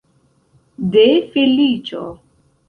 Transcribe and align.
De 0.95 1.03
feliĉo! 1.35 2.03